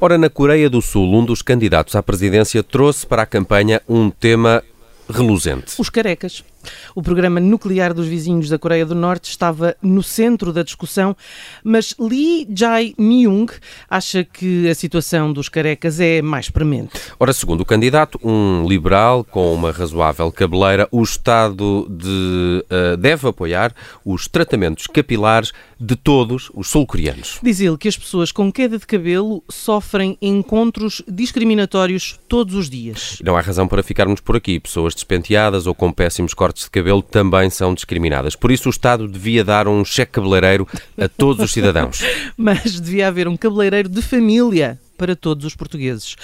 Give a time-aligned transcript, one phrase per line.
[0.00, 4.10] Ora, na Coreia do Sul, um dos candidatos à presidência trouxe para a campanha um
[4.10, 4.62] tema
[5.10, 5.74] reluzente.
[5.76, 6.44] Os carecas.
[6.94, 11.16] O programa nuclear dos vizinhos da Coreia do Norte estava no centro da discussão,
[11.62, 13.46] mas Lee Jae-myung
[13.88, 16.98] acha que a situação dos carecas é mais premente.
[17.18, 23.28] Ora, segundo o candidato, um liberal com uma razoável cabeleira, o Estado de, uh, deve
[23.28, 27.38] apoiar os tratamentos capilares de todos os sul-coreanos.
[27.42, 33.18] Diz ele que as pessoas com queda de cabelo sofrem encontros discriminatórios todos os dias.
[33.22, 34.58] Não há razão para ficarmos por aqui.
[34.58, 38.34] Pessoas despenteadas ou com péssimos cortes cortes de cabelo também são discriminadas.
[38.34, 40.66] Por isso, o Estado devia dar um cheque cabeleireiro
[40.96, 42.00] a todos os cidadãos.
[42.36, 46.16] Mas devia haver um cabeleireiro de família para todos os portugueses.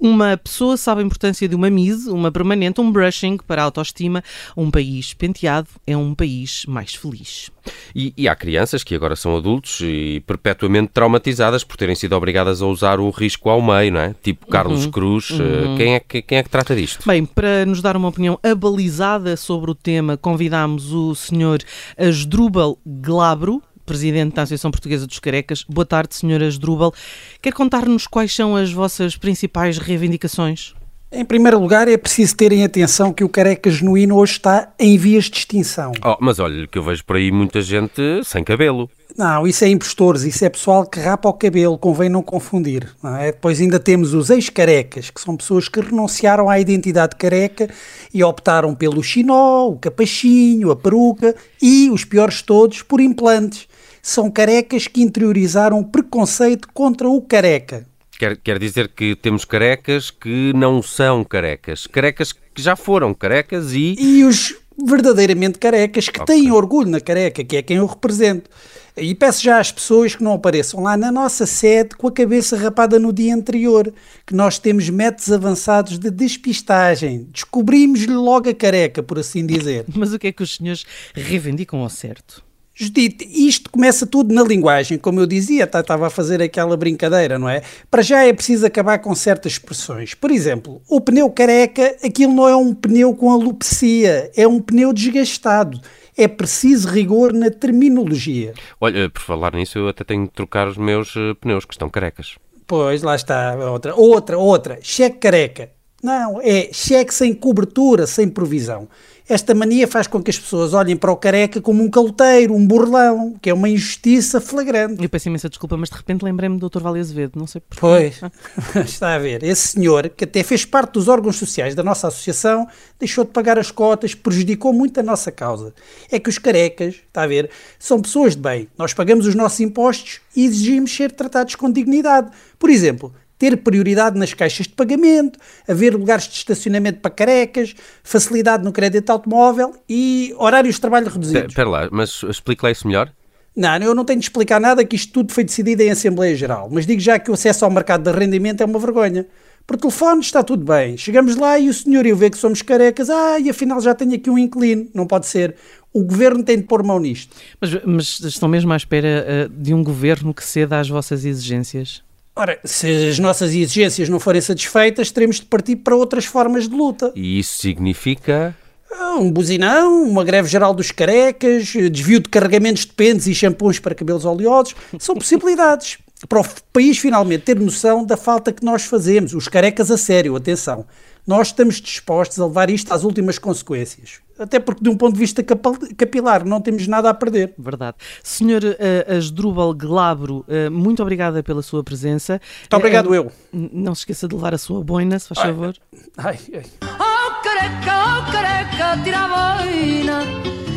[0.00, 4.22] Uma pessoa sabe a importância de uma mise, uma permanente, um brushing para a autoestima.
[4.56, 7.50] Um país penteado é um país mais feliz.
[7.94, 12.62] E, e, há crianças que agora são adultos e perpetuamente traumatizadas por terem sido obrigadas
[12.62, 14.14] a usar o risco ao meio, não é?
[14.22, 15.30] Tipo Carlos uhum, Cruz.
[15.32, 15.76] Eh, uhum.
[15.76, 17.06] Quem, é que, quem é que trata disto?
[17.06, 21.60] Bem, para nos dar uma opinião abalizada sobre o tema, convidámos o senhor
[21.96, 25.64] Asdrubal Glabro, presidente da Associação Portuguesa dos Carecas.
[25.66, 26.92] Boa tarde, senhora Drubal.
[27.40, 30.74] Quer contar-nos quais são as vossas principais reivindicações?
[31.10, 35.24] Em primeiro lugar, é preciso terem atenção que o careca genuíno hoje está em vias
[35.24, 35.92] de extinção.
[36.04, 38.90] Oh, mas olha, que eu vejo por aí muita gente sem cabelo.
[39.16, 42.94] Não, isso é impostores, isso é pessoal que rapa o cabelo, convém não confundir.
[43.02, 43.32] Não é?
[43.32, 47.70] Depois ainda temos os ex-carecas, que são pessoas que renunciaram à identidade careca
[48.12, 53.66] e optaram pelo chinó, o capachinho, a peruca e, os piores todos, por implantes.
[54.02, 57.86] São carecas que interiorizaram preconceito contra o careca.
[58.18, 61.86] Quer, quer dizer que temos carecas que não são carecas.
[61.86, 63.94] Carecas que já foram carecas e.
[63.98, 66.36] E os verdadeiramente carecas que okay.
[66.36, 68.48] têm orgulho na careca, que é quem eu represento.
[68.96, 72.56] E peço já às pessoas que não apareçam lá na nossa sede com a cabeça
[72.56, 73.92] rapada no dia anterior,
[74.26, 77.28] que nós temos métodos avançados de despistagem.
[77.32, 79.84] Descobrimos-lhe logo a careca, por assim dizer.
[79.94, 80.84] Mas o que é que os senhores
[81.14, 82.47] reivindicam ao certo?
[82.80, 87.36] Judite, isto começa tudo na linguagem, como eu dizia, estava tá, a fazer aquela brincadeira,
[87.36, 87.60] não é?
[87.90, 90.14] Para já é preciso acabar com certas expressões.
[90.14, 94.92] Por exemplo, o pneu careca, aquilo não é um pneu com alopecia, é um pneu
[94.92, 95.80] desgastado.
[96.16, 98.54] É preciso rigor na terminologia.
[98.80, 101.90] Olha, por falar nisso, eu até tenho de trocar os meus uh, pneus, que estão
[101.90, 102.36] carecas.
[102.64, 105.77] Pois, lá está, outra, outra, outra, cheque careca.
[106.02, 108.88] Não, é cheque sem cobertura, sem provisão.
[109.28, 112.66] Esta mania faz com que as pessoas olhem para o careca como um caloteiro, um
[112.66, 115.02] burlão, que é uma injustiça flagrante.
[115.02, 116.80] Eu peço imensa desculpa, mas de repente lembrei-me do Dr.
[116.80, 117.78] Vale Azevedo, não sei porquê.
[117.78, 118.20] Pois,
[118.88, 119.42] está a ver.
[119.42, 122.66] Esse senhor, que até fez parte dos órgãos sociais da nossa associação,
[122.98, 125.74] deixou de pagar as cotas, prejudicou muito a nossa causa.
[126.10, 128.66] É que os carecas, está a ver, são pessoas de bem.
[128.78, 132.30] Nós pagamos os nossos impostos e exigimos ser tratados com dignidade.
[132.58, 138.64] Por exemplo, ter prioridade nas caixas de pagamento, haver lugares de estacionamento para carecas, facilidade
[138.64, 141.52] no crédito automóvel e horários de trabalho reduzidos.
[141.52, 143.12] Espera lá, mas explique lá isso melhor.
[143.54, 146.68] Não, eu não tenho de explicar nada que isto tudo foi decidido em Assembleia Geral,
[146.70, 149.26] mas digo já que o acesso ao mercado de arrendamento é uma vergonha.
[149.68, 150.96] Por telefone está tudo bem.
[150.96, 153.10] Chegamos lá e o senhor eu vê que somos carecas.
[153.10, 154.88] Ah, e afinal já tenho aqui um inclino.
[154.94, 155.56] Não pode ser.
[155.92, 157.36] O governo tem de pôr mão nisto.
[157.60, 162.02] Mas, mas estão mesmo à espera uh, de um governo que ceda às vossas exigências?
[162.38, 166.74] Ora, se as nossas exigências não forem satisfeitas, teremos de partir para outras formas de
[166.76, 167.10] luta.
[167.16, 168.56] E isso significa?
[168.92, 173.80] Ah, um buzinão, uma greve geral dos carecas, desvio de carregamentos de pentes e shampoos
[173.80, 174.76] para cabelos oleosos.
[175.00, 179.34] São possibilidades para o país finalmente ter noção da falta que nós fazemos.
[179.34, 180.86] Os carecas a sério, atenção.
[181.26, 185.18] Nós estamos dispostos a levar isto às últimas consequências até porque de um ponto de
[185.18, 187.54] vista capilar não temos nada a perder.
[187.58, 187.96] Verdade.
[188.22, 192.40] Senhor uh, Asdrubal Glabro, uh, muito obrigada pela sua presença.
[192.60, 193.32] Muito obrigado uh, eu.
[193.52, 195.74] Não se esqueça de levar a sua boina, se faz ai, favor.
[196.16, 196.64] Ai, ai.
[196.82, 200.20] Oh, careca, oh, careca, tira a boina,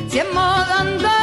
[0.09, 1.20] se é moda andar